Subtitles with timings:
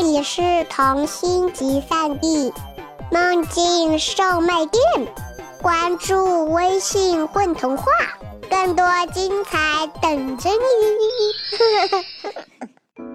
[0.00, 0.40] 这里是
[0.70, 2.54] 童心集散地，
[3.10, 4.80] 梦境售卖店。
[5.60, 7.84] 关注微信“混童话”，
[8.48, 10.56] 更多精彩等着你。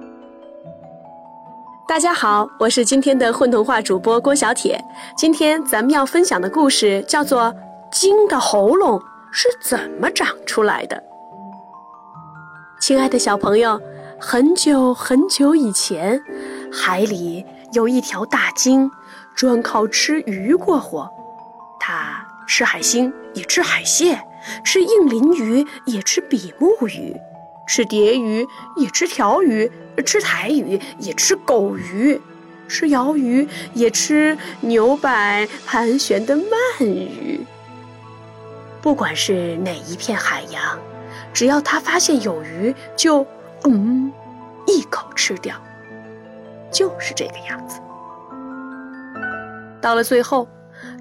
[1.87, 4.83] 大家好，我是今天的混童话主播郭小铁。
[5.15, 7.43] 今天咱们要分享的故事叫做
[7.93, 10.97] 《鲸的喉咙是怎么长出来的》。
[12.81, 13.79] 亲爱的小朋友，
[14.19, 16.21] 很久很久以前，
[16.75, 18.89] 海里有一条大鲸，
[19.35, 21.07] 专靠吃鱼过活。
[21.79, 24.17] 它吃海星，也吃海蟹；
[24.63, 27.15] 吃硬鳞鱼，也吃比目鱼；
[27.67, 29.69] 吃蝶鱼，也吃条鱼；
[30.03, 32.19] 吃台鱼，也吃狗鱼；
[32.67, 37.39] 吃鳐鱼，也吃牛摆盘旋的鳗鱼。
[38.81, 40.79] 不管是哪一片海洋，
[41.31, 43.25] 只要它发现有鱼，就
[43.65, 44.11] 嗯，
[44.65, 45.55] 一口吃掉。
[46.73, 47.79] 就是这个样子。
[49.79, 50.47] 到了最后。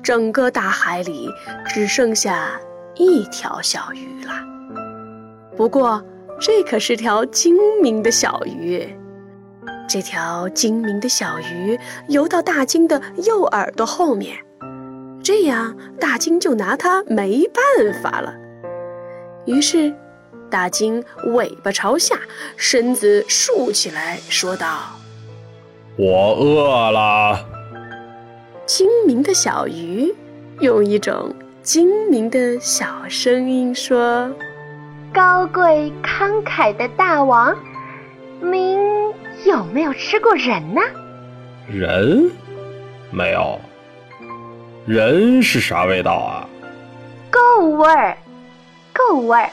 [0.03, 1.29] 整个大海里
[1.67, 2.61] 只剩下
[2.95, 4.33] 一条小鱼了。
[5.57, 6.05] 不过，
[6.41, 8.87] 这可是条精明的小鱼。
[9.89, 14.37] 这条精明的小鱼游到大鲸的右耳朵后面，
[15.23, 18.35] 这样大鲸就拿它没办法了。
[19.47, 19.93] 于是，
[20.51, 21.03] 大鲸
[21.35, 22.17] 尾巴朝下，
[22.57, 24.79] 身子竖起来，说道
[25.97, 27.45] ：“我饿了。”
[28.67, 30.15] 精明的小鱼
[30.61, 34.31] 用一种精明的小声音说
[35.13, 37.55] ：“高贵慷慨的大王，
[38.41, 38.79] 您
[39.45, 40.81] 有没有吃过人呢
[41.69, 42.31] ？”“人？
[43.11, 43.61] 没有。
[44.87, 46.49] 人是啥味道啊
[47.31, 48.17] ？”“够味儿，
[48.93, 49.51] 够味儿，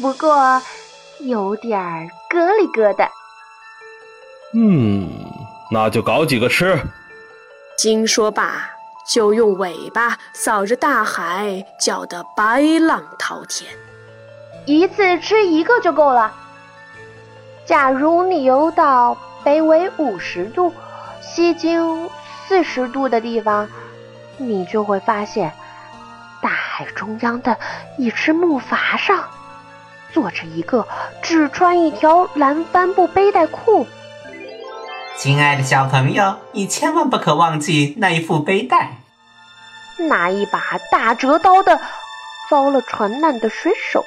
[0.00, 0.62] 不过
[1.20, 3.08] 有点儿咯里咯的。
[4.54, 5.08] ”“嗯，
[5.72, 6.78] 那就搞几个吃。”
[7.78, 8.70] 鲸说罢，
[9.08, 13.68] 就用尾巴扫着大海，搅得白浪滔天。
[14.66, 16.32] 一次吃一个就够了。
[17.64, 20.72] 假如你游到北纬五十度、
[21.20, 22.08] 西经
[22.46, 23.68] 四十度的地方，
[24.36, 25.52] 你就会发现，
[26.42, 27.56] 大海中央的
[27.96, 29.24] 一只木筏上，
[30.12, 30.86] 坐着一个
[31.22, 33.86] 只穿一条蓝帆布背带裤。
[35.16, 38.96] 亲爱的小朋友，你千万不可忘记那一副背带。
[40.08, 41.80] 那一把大折刀的
[42.50, 44.04] 遭了船难的水手。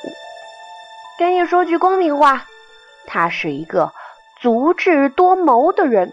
[1.18, 2.46] 跟你说句公平话，
[3.08, 3.94] 他是一个
[4.42, 6.12] 足智多谋的人。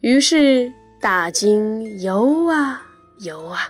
[0.00, 0.72] 于是
[1.02, 2.82] 大鲸游啊
[3.18, 3.68] 游啊。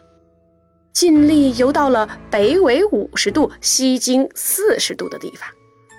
[0.96, 5.46] 尽力游到了北纬五十度、西经四十度的地方，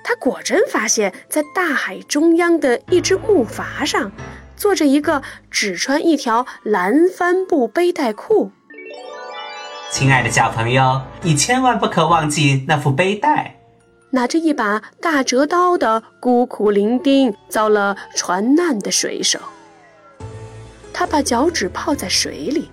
[0.03, 4.12] 他果真发现，在大海中央的一只木筏上，
[4.56, 5.22] 坐着一个
[5.52, 8.50] 只穿一条蓝帆布背带裤。
[9.91, 13.59] 亲爱的小朋友，你千万不可忘记那副背带。
[14.09, 19.38] 拿着一把大折刀的孤苦伶仃、遭了船难的水手，
[20.91, 22.72] 他把脚趾泡在水里，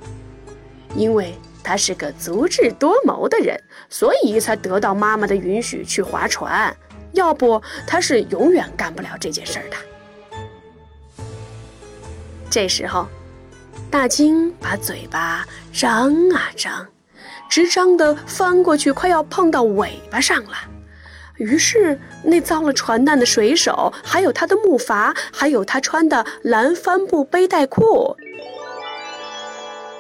[0.97, 1.35] 因为。
[1.65, 3.59] 他是个足智多谋的人，
[3.89, 6.77] 所以才得到妈妈的允许去划船。
[7.13, 9.77] 要不，他是永远干不了这件事儿的。
[12.51, 13.07] 这时候，
[13.91, 16.87] 大鲸把嘴巴张啊张，
[17.49, 20.57] 直张的翻过去，快要碰到尾巴上了。
[21.37, 28.17] 于是，那遭了船难的水手，还有他的木筏，还有他穿的蓝帆布背带裤。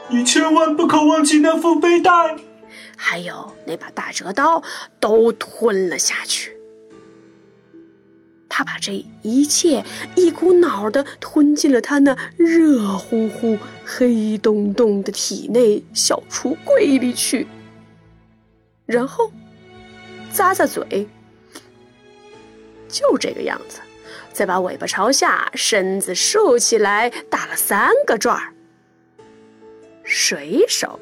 [0.08, 2.10] 你千万不可忘记那副背带，
[2.96, 4.62] 还有那把大折刀，
[5.00, 6.56] 都吞了下去。
[8.48, 17.48] 他把这一切一股脑的吞进了他那热乎乎、黑洞洞的体内小橱柜里去，
[18.86, 19.32] 然后
[20.32, 21.08] 咂咂嘴，
[22.88, 23.80] 就这个样子，
[24.32, 28.53] 再把尾巴朝下，身子竖起来，打了三个转儿。
[30.04, 31.00] 水手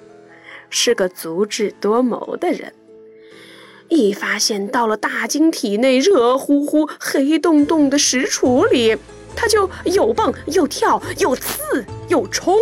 [0.71, 2.73] 是个足智多谋的人，
[3.89, 8.97] 一发现到了大鲸体内热乎乎、黑洞洞的石橱里，
[9.35, 12.57] 他就又蹦又跳，又刺又冲，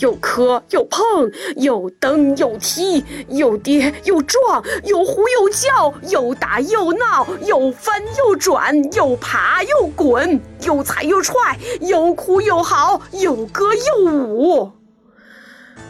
[0.00, 14.72] 又磕又碰，又蹬又踢，又跌又撞，又呼又叫，又打又闹，又翻又转，又爬又滚，又踩又踹，又哭又嚎，又歌又舞。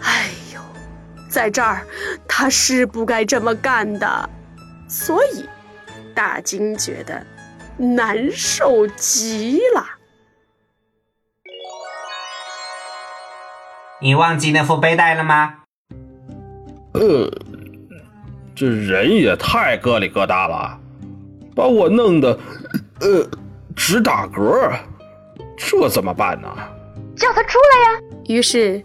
[0.03, 0.61] 哎呦，
[1.29, 1.87] 在这儿
[2.27, 4.31] 他是不该这么干的，
[4.89, 5.45] 所以
[6.15, 7.27] 大金觉得
[7.77, 9.85] 难受极了。
[14.01, 15.55] 你忘记那副背带了吗？
[16.95, 17.31] 呃，
[18.55, 20.79] 这人也太疙里疙瘩了，
[21.55, 22.39] 把我弄得
[23.01, 23.29] 呃
[23.77, 24.73] 直打嗝，
[25.57, 26.49] 这怎么办呢？
[27.17, 28.01] 叫他出来呀！
[28.29, 28.81] 于是，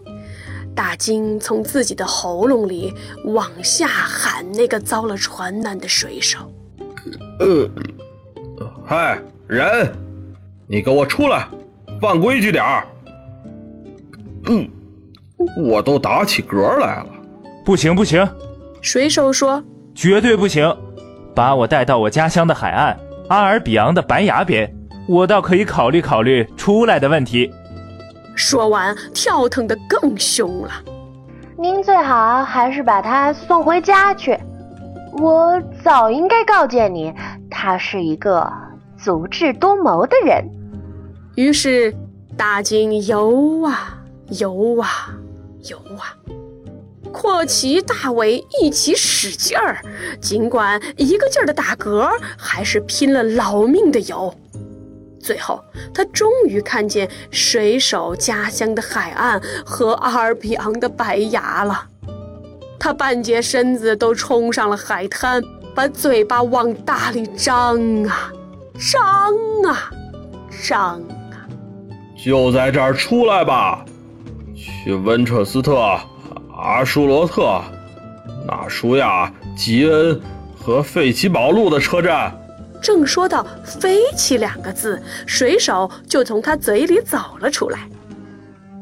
[0.74, 2.92] 大金从自己的喉咙里
[3.26, 6.52] 往下喊那个遭了船难的水手。
[7.38, 7.68] 呃，
[8.84, 9.92] 嗨，人，
[10.66, 11.46] 你给我出来，
[12.00, 12.86] 放规矩点儿。
[14.46, 14.68] 嗯，
[15.56, 17.06] 我都打起嗝来了。
[17.64, 18.28] 不行不行，
[18.80, 19.62] 水手说
[19.94, 20.76] 绝对不行！
[21.34, 22.98] 把我带到我家乡的海岸
[23.28, 24.72] 阿尔比昂的白崖边，
[25.08, 27.50] 我倒可以考虑考虑出来的问题。
[28.34, 30.70] 说完，跳腾得更凶了。
[31.56, 34.38] 您最好还是把他送回家去。
[35.18, 37.14] 我早应该告诫你，
[37.48, 38.52] 他是一个
[38.98, 40.44] 足智多谋的人。
[41.36, 41.94] 于是，
[42.36, 43.98] 大金游啊
[44.40, 45.14] 游啊
[45.70, 46.14] 游啊，
[47.12, 49.78] 阔鳍大尾一起使劲儿，
[50.20, 54.34] 尽管一个劲儿的打嗝，还是拼了老命的游。
[55.24, 55.58] 最后，
[55.94, 61.86] 他终于看见水手家乡的海岸和阿尔比昂的白崖了。
[62.78, 65.42] 他半截身子都冲上了海滩，
[65.74, 68.30] 把嘴巴往大里张啊，
[68.78, 69.32] 张
[69.66, 69.90] 啊，
[70.62, 71.00] 张
[71.32, 71.48] 啊！
[72.22, 73.82] 就在这儿出来吧，
[74.54, 75.98] 去温彻斯特、
[76.54, 77.62] 阿舒罗特、
[78.46, 80.20] 纳舒亚、吉恩
[80.54, 82.38] 和费奇堡路的车站。
[82.84, 87.88] 正说到“飞起”两个字，水手就从他嘴里走了出来。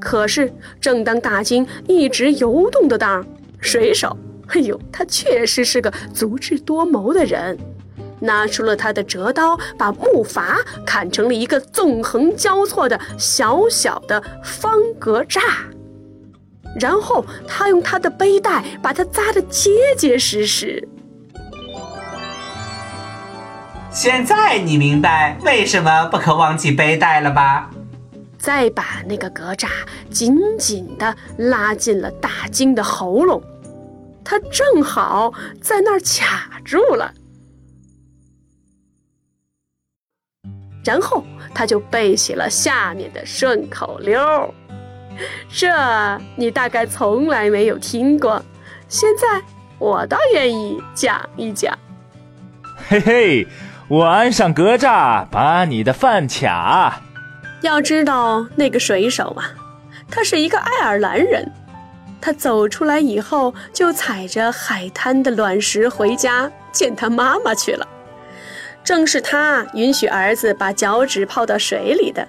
[0.01, 3.25] 可是，正当大金一直游动的当，
[3.61, 4.17] 水手，
[4.49, 7.57] 哎呦，他确实是个足智多谋的人，
[8.19, 15.41] 拿出了他的折刀，把木筏砍成了一个纵横交错的小小的方格栅。
[16.81, 20.89] 然后，他用他的背带把它扎得结结实实。
[23.93, 27.71] 现在你明白为什么不可忘记背带了吧？
[28.39, 29.69] 再把那个格栅
[30.11, 33.43] 紧紧地拉进了大金的喉咙，
[34.25, 37.13] 它正好在那儿卡住了。
[40.83, 41.23] 然后
[41.55, 44.19] 他就背起了下面的顺口溜，
[45.49, 45.69] 这
[46.35, 48.43] 你大概从来没有听过，
[48.89, 49.41] 现在
[49.79, 51.79] 我倒愿意讲一讲。
[52.89, 53.47] 嘿嘿。
[53.93, 57.03] 我安上格栅，把你的饭卡。
[57.61, 59.45] 要知道那个水手啊，
[60.11, 61.47] 他是一个爱尔兰人。
[62.19, 67.87] 他走出来以后，就踩着海滩的卵石回家见他妈妈去了。
[68.83, 72.27] 正是他允许儿子把脚趾泡到水里的。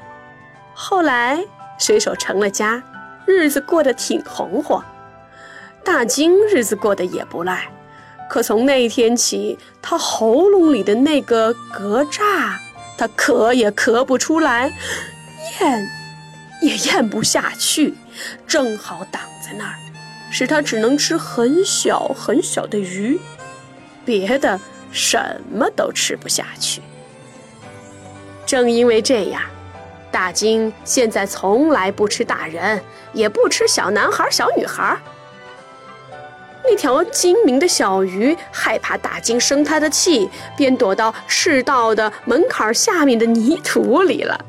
[0.74, 1.40] 后来
[1.80, 2.84] 水手成了家，
[3.26, 4.84] 日子过得挺红火。
[5.82, 7.70] 大金日子过得也不赖。
[8.30, 12.56] 可从那天起，他喉咙里的那个格栅，
[12.98, 14.74] 他咳也咳不出来，
[15.60, 15.90] 咽
[16.62, 17.94] 也咽不下去，
[18.48, 19.76] 正好挡在那儿，
[20.32, 23.20] 使他只能吃很小很小的鱼，
[24.04, 24.60] 别的
[24.92, 26.82] 什么都吃不下去。
[28.46, 29.42] 正因为这样，
[30.12, 32.82] 大金现在从来不吃大人，
[33.14, 34.98] 也不吃小男孩、小女孩。
[36.64, 44.46] 那条精明的小鱼害怕大鲸生它的气，便躲到赤道的门槛下面的泥土里了。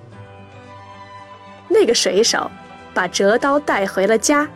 [1.68, 2.48] 那个水手
[2.94, 4.48] 把折刀带回了家。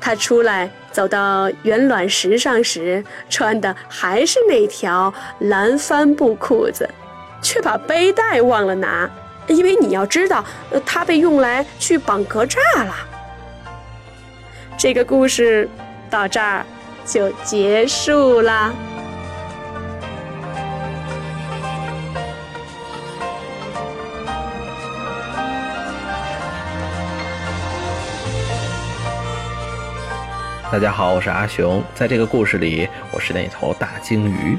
[0.00, 6.88] 他出来走到圆卵石上时，穿的还是那条蓝帆布裤子，
[7.42, 9.10] 却把背带忘了拿，
[9.46, 10.44] 因为你要知道，
[10.84, 12.94] 它被用来去绑格栅了。
[14.78, 15.68] 这个故事。
[16.10, 16.64] 到这儿
[17.04, 18.72] 就结束啦。
[30.70, 34.58] 大家好，我是阿雄，在这个故事里，我是那头大鲸鱼。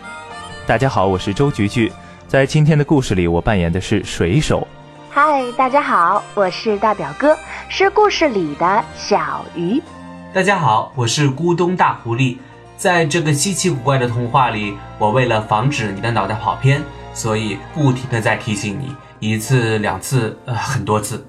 [0.65, 1.91] 大家好，我是周菊菊，
[2.27, 4.67] 在今天的故事里，我扮演的是水手。
[5.09, 7.37] 嗨，大家好，我是大表哥，
[7.69, 9.81] 是故事里的小鱼。
[10.37, 12.37] 大家好，我是咕咚大狐狸。
[12.77, 16.79] 在这个稀奇古怪的童话里，我为了防止你的脑袋跑偏，
[17.11, 21.25] 所以不停的在提醒你，一次两次，呃，很多次。